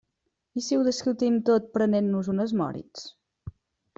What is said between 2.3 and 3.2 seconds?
unes Moritz?